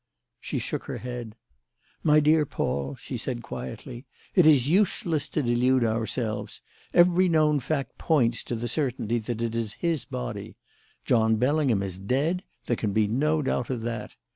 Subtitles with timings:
[0.39, 1.35] She shook her head.
[2.01, 6.59] "My dear Paul," she said quietly, "it is useless to delude ourselves.
[6.91, 10.57] Every known fact points to the certainty that it is his body.
[11.05, 14.15] John Bellingham is dead: there can be no doubt of that.